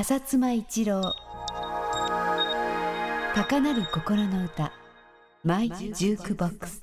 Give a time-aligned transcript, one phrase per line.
[0.00, 1.14] 浅妻一郎。
[3.34, 4.72] 高鳴る心の歌。
[5.44, 6.82] マイジュークボックス。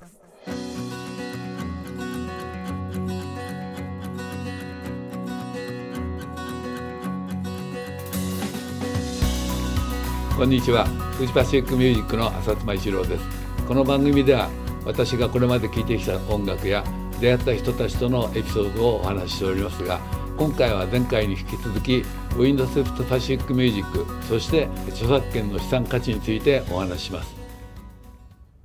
[10.36, 10.84] こんにちは。
[11.16, 13.24] フジパシフィックミュージックの浅妻一郎です。
[13.66, 14.48] この番組では
[14.84, 16.84] 私がこれまで聴いてきた音楽や
[17.20, 19.98] 出会った人たちとのエピソードをお話ししておりますが
[20.38, 27.34] 今回は前回に引き続きウィンドセフトパシフィックミュージックそして著作権の資産価値についてお話しします。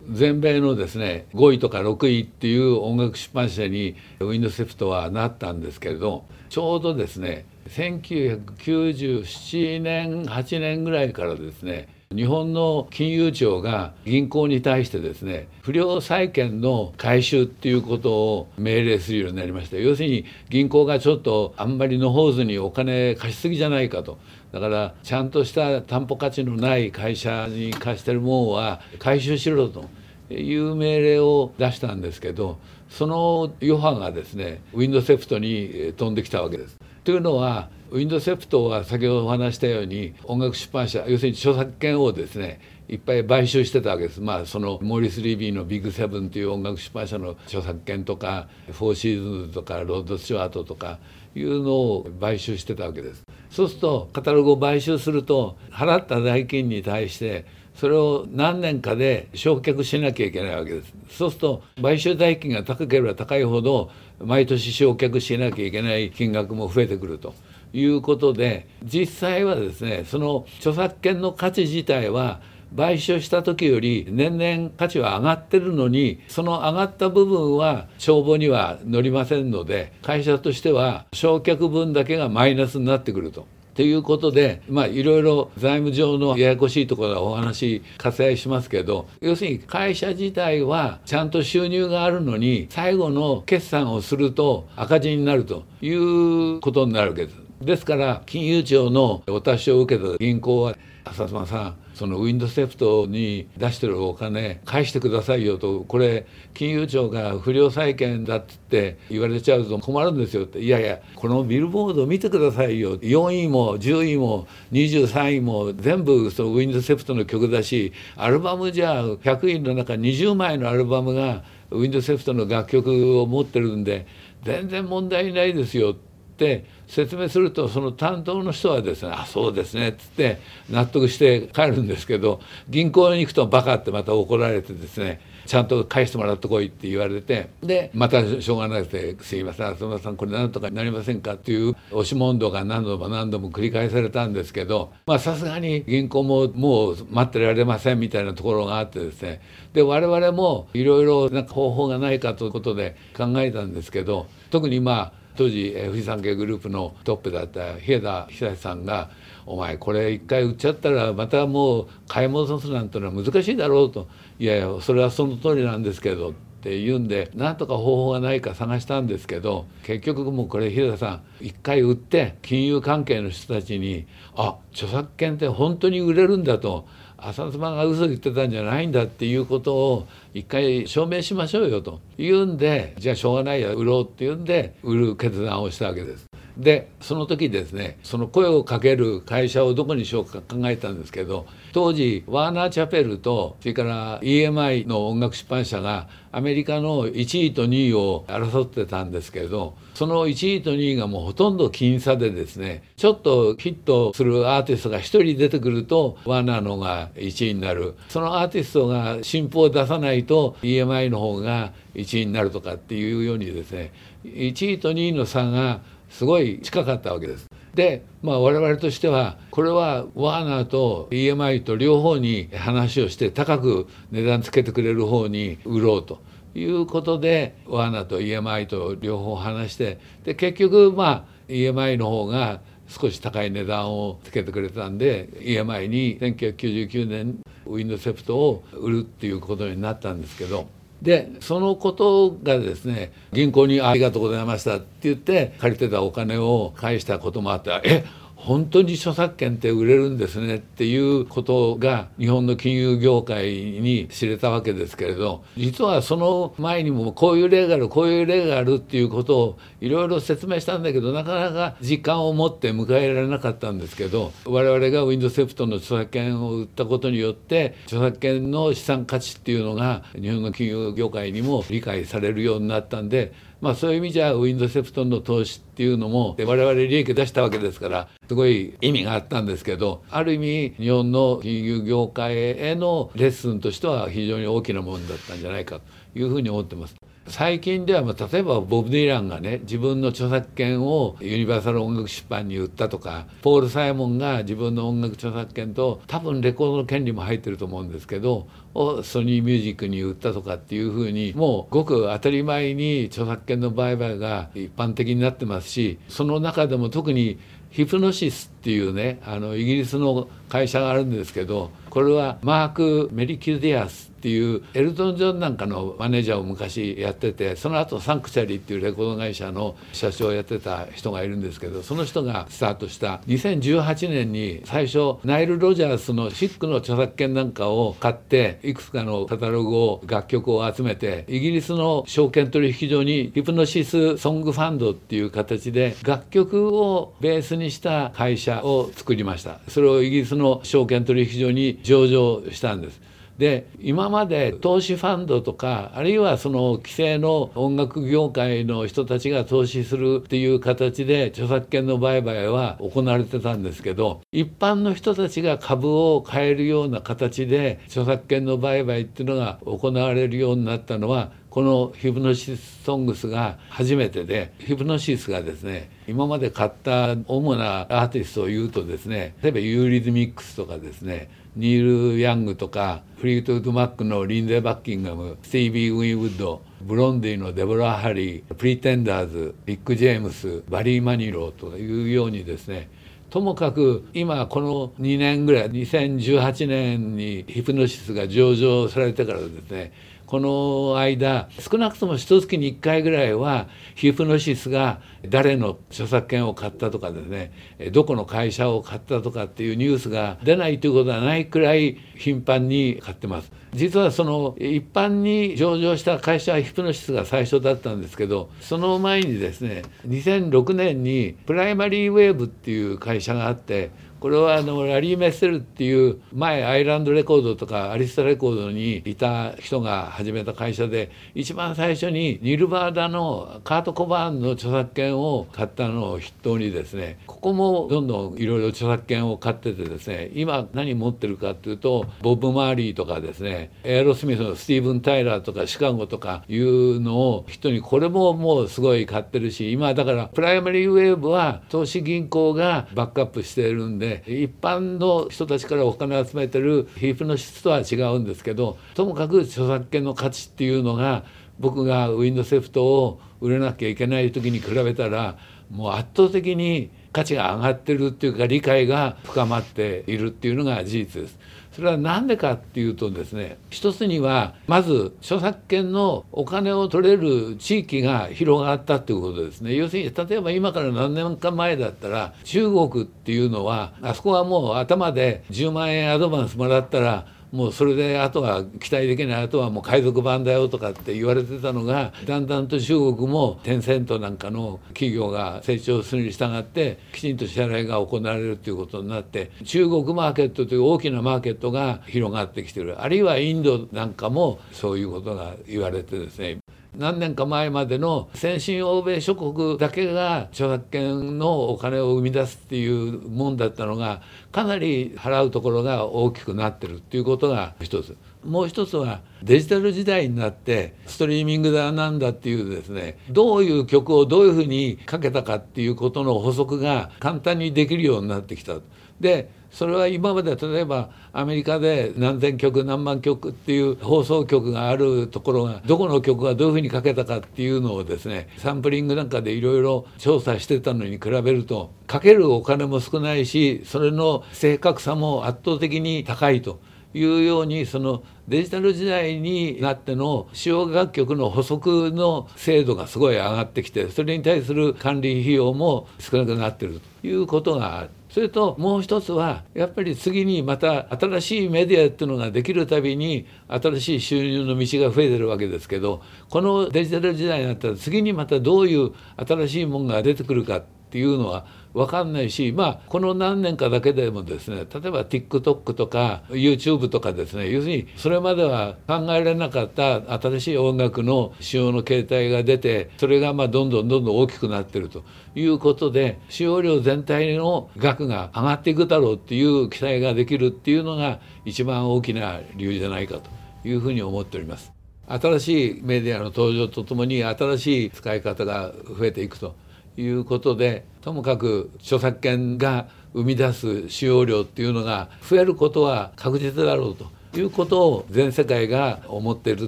[0.08, 24.18] 全米のですね5位とか6位っていう音楽出版社にウィンドセフトはなったんですけれどちょうどですね1997年8年ぐらいからですね日本の金融庁が銀行に対してですね不良債権の回収っていうことを命令するようになりました要するに銀行がちょっとあんまりのほうずにお金貸しすぎじゃないかと
[24.52, 29.90] だからちゃんとした担保価値のない会社に貸してるものは回収しろと
[30.30, 36.78] いう命令を出したんですけどその余波がですねウィンズウェプトに飛んできたわけです。
[37.04, 44.20] というのはウィンズウェプトは先ほどお話したように音楽出版社要するに著作権をですねいっぱい買収してたわけです。
[44.20, 50.98] まあそのモーリス・リービーのビッグセブンという音楽出版社の著作権とかフォーシーズンズとかロッド・スチュワートとか
[51.36, 53.22] いうのを買収してたわけです。
[53.52, 60.92] そうするとカタログを買収すると払った代金に対してそれを何年かで償却しなきゃいけないわけです。
[61.12, 67.36] そうすると買収代金が高ければ高いほど毎年償却しなきゃいけない金額も増えてくると
[67.74, 72.42] いうことで実際はですねその著作権の価値自体は
[72.76, 83.48] 買収した時より年々価値は上がってるのにその上がった部分は帳簿には載りませんので会社としては償却分だけがマイナスになってくると。
[83.76, 97.44] ということでまあいろいろ財務上のややこしいところはお話割愛しますけど要するに会社自体はちゃんと収入があるのに最後の決算をすると赤字になるということになるわけです。
[97.66, 100.76] ですから金融庁のお達しを受けた銀行は
[101.06, 124.08] 浅妻さんそのウィンドセフトに出してるお金返してくださいよとこれ金融庁が不良債権だって言われちゃうと困るんですよっていやいやこのビルボード見てくださいよ4位も10位も23位も全部そのウィンドセフトの曲だしアルバムじゃ100位の中20枚のアルバムがウィンドセフトの楽曲を持ってるんで
[124.44, 126.13] 全然問題ないですよって。
[126.44, 130.40] って説明するとその担当の人はですね「あそうですね」っつって
[130.70, 149.42] 納得して帰るんですけど銀行に行くとバカってまた怒られてですねちゃんと返してもらってこいって言われてでまたしょうがなくて「すいません浅村さんこれなんとかなりませんか?」っていう押し問答が何度も何度も繰り返されたんですけどまさすがに銀行ももう待ってられませんみたいなところがあってですね
[149.74, 159.10] で我々もいろいろ方法がないかということで考えたんですけど特にまあ当時富士山系グループのトップだった日枝久さんが
[159.46, 164.08] 「お前これ一回売っちゃったらまたもう買い戻すなんてのは難しいだろう」と
[164.40, 166.34] 「いやいやそれはその通りなんですけど」っ
[166.64, 174.06] て言うんでなんとか方法がないか探したんですけど結局もうこれ日田さん一回売って金融関係の人たちに
[174.36, 176.86] 「あ著作権って本当に売れるんだ」と。
[177.26, 186.33] 浅妻が嘘言ってたんじゃないんだっていうことを一回証明しましょうよというんでじゃあしょうがないや売ろうっていうんで売る決断をしたわけです。
[186.58, 207.96] でその時ですねその声をかける会社をどこにしようか考えたんですけど当時ワーナー・チャペルとそれから EMI の音楽出版社がアメリカの1位と2位を争ってたんですけどその1位と2位がもうほとんど僅差でですねちょっとヒットするアーティストが1人出てくるとワーナーのが1位になる。
[208.10, 213.92] そのアーティストが新譜を出さないと EMI の方が1位になるとかっていうようにですね
[214.24, 215.82] 1位と2位の差が
[216.14, 217.48] すごい近かったわけです。
[217.74, 226.22] で、まあ、我々としてはこれはワーナーと EMI と両方に話をして高く値段つけてくれる方に売ろうと
[226.54, 240.68] いうことでワーナーと EMI と両方話してで結局まあ EMI の方が少し高い値段をつけてくれたんで EMI に1999年ウィンドセプトを売るっていうことになったんですけど。
[241.04, 248.04] でそのことがですね銀行に「ありがとうございました」って言って借りてたお金を返したこともあって「えっ
[248.44, 273.32] 本当に著作権って売れるんですねっていうことが日本の金融業界に知れたわけですけれど実はその前にもこういう例があるこういう例があるっていうことをいろいろ説明したんだけどなかなか時間を持って迎えられなかったんですけど我々が Windows セプトの著作権を売ったことによって著作権の資産価値っていうのが日本の金融業界にも理解されるようになったんで
[273.64, 287.03] まあ、そういう意味じゃウィンドセプトンの投資っていうのも我々利益出したわけですからすごい意味があったんですけどある意味日本の金融業界へのレッスンとしては非常に大きなものだったんじゃないかというふうに思ってます。
[287.28, 323.20] 最近ではまあ例えばボブ・ディランがね自分の著作権をユニバーサル音楽出版に売ったとかポール・サイモンが自分の音楽著作権と多分レコードの権利も入ってると思うんですけどをソニーミュージックに売ったとかっていうふうにもうごく当たり前に著作権の売買が一般的になってますしその中でも特にヒプノシスっていうねあのイギリスの会社があるんですけどこれはマーク・メリキュディアスっていうエルトン・ジョンなんかのマネージャーを昔やっててその後サンクチャリーっていうレコード会社の社長をやってた人がいるんですけどその人がスタートした。
[323.28, 339.60] 2018年に最初ナイル・ロジャースのシックの著作権なんかを買っていくつかのカタログを楽曲を集めてイギリスの証券取引所にヒプノシス・ソングファンドっていう形で楽曲をベースにした会社を作りました。
[339.68, 343.13] それをイギリスの証券取引所に上場したんです。
[343.38, 382.90] で今まで投資ファンドとかあるいはその規制の音楽業界の人たちが投資するっていう形で著作権の売買は行われてたんですけど一般の人たちが株を買えるような形で著作権の売買っていうのが行われるようになったのはこのヒプノシスソングスが初めてでヒプノシスがですね今まで買った主なアーティストを言うとですね例えばユーリズミックスとかですねニール・ヤングとかフリートウッド・マックのリンジー・バッキンガムスティービー・ウィンウッドブロンディのデボラ・ハリープリテンダーズリック・ジェームスバリー・マニロウというようにですね
[383.30, 389.94] ともかく今この2年ぐらい2018年にヒプノシスが上場されてからですね
[390.34, 397.52] この間少なくとも一月に1回ぐらいはヒプノシスが誰の著作権を買ったとかですね
[397.92, 403.52] どこの会社を買ったとかっていうニュースが出ないということはないくらい頻繁に買ってます。
[403.76, 413.92] 実はその一般に上場した会社はヒプノシスが最初だったんですけどその前にですね2006年にプライマリーウェーブっていう会社があって
[414.24, 451.24] これはあのラリー・メッセルっていう前アイランドレコードとかアリスタレコードにいた人が始めた会社で一番最初にニルバーナのカート・コバーンの著作権を買ったのを筆頭にですねここもどんどんいろいろ著作権を買っててですね今何持ってるかっていうとボブ・マーリーとかですねエアロスミスのスティーブン・タイラーとかシカゴとかいうのを人にこれももうすごい買ってるし今だからプライマリーウェーブは投資銀行がバックアップしてるんで一般の人たちからお金を集めてる皮膚の質とは違うんですけどともかく著作権の価値っていうのが
[451.60, 455.38] 僕がウィンドセフトを売れなきゃいけない時に比べたら
[455.70, 461.40] もう圧倒的に価値が上がってるっていうか理解が深まっているっていうのが事実です。
[461.74, 469.76] それは何でかっていうとですね一つにはまず著作権のお金を取れる地域が広がったっていうことですね。
[469.76, 493.00] 要するに例えば今から何年か前だったら中国っていうのはあそこはもう頭で10万円アドバンスもらったらもうそれであとは期待できないあとはもう海賊版だよとかって言われてたのがだんだんと中国もテンセントなんかの企業が成長するに従ってきちんと支払いが行われるということになって中国マーケットという大きなマーケットが広がってきてる。
[493.00, 496.58] あるいはインドなんかもそういうことが言われてですね。
[496.96, 504.22] 何年か前までの先進欧米諸国だけが著作権のお金を生み出すっていうもんだったのが
[504.52, 508.16] かなり払うところが大きくなってるっていうことが一つ。
[508.46, 518.76] もう一つはデジタル時代になってストリーミングだなんだっていうですねどういう曲をどういうふうにかけたかっていうことの補足が簡単にできるようになってきた。
[519.20, 536.80] でそれは今まで例えばアメリカで何千曲何万曲っていう放送局があるところがどこの曲がどういうふうにかけたかっていうのをですねサンプリングなんかでいろいろ調査してたのに比べるとかけるお金も少ないしそれの正確さも圧倒的に高いと。
[537.14, 560.82] いうようにそのデジタル時代になっての使用楽曲の補足の精度がすごい上がってきてそれに対する管理費用も少なくなってるということがあるそれともう一つはやっぱり次にまた新しいメディアっていうのができるたびに新しい収入の道が増えてるわけですけどこのデジタル時代になったら次にまたどういう新しいものが出てくるか
[561.14, 575.24] っていうのは分かんないしまあこの何年かだけでもですね例えば TikTok とか YouTube とかですね要するにそれまでは考えられなかった新しい音楽の使用の形態が出てそれがまあどんどんどんどん大きくなってると。
[575.56, 583.52] いうことで使用量全体の額が上がっていくだろうっていう期待ができるっていうのが一番大きな理由じゃないかと。
[583.86, 584.94] いうふうに思っております。
[585.28, 589.76] 新しいメディアの登場とともに新しい使い方が増えていくと。
[590.18, 599.88] いうことでともかく著作権が生み出す使用量っていうのが増えることは確実だろうということを全世界が思っているっ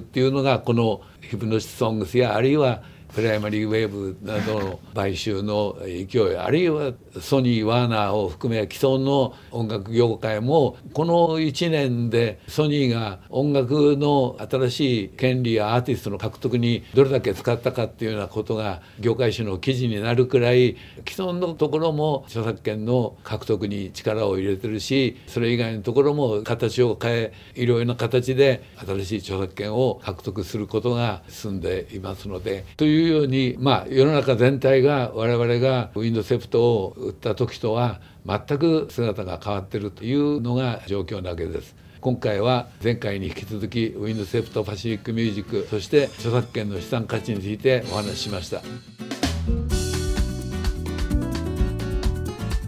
[0.00, 2.82] ていうのがこのヒプノシスソングスやあるいは
[3.16, 20.76] プライマリーウェーブなどの買収の勢いあるいはソニーワーナーを含め既存の音楽業界もこの1年でソニーが音楽の新しい権利やアーティストの獲得にどれだけ使ったかっていうようなことが業界誌の記事になるくらい
[21.08, 41.74] 既存のところも著作権の獲得に力を入れてるしそれ以外のところも形を変えいろいろな形で新しい著作権を獲得することが進んでいますのでといううようにまあ世の中全体が我々がウィンドセプトを売った時とは全く姿が変わってるというのが状況なわけです。
[42.00, 48.62] 今回は前回に引き続きウィンドセプトパシフィックミュージックそして著作権の資産価値についてお話ししました。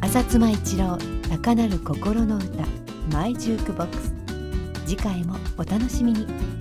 [0.01, 2.65] 浅妻一郎高鳴る心の歌
[3.13, 4.13] マイジュークボックス。
[4.87, 6.58] 次回もお楽しみに。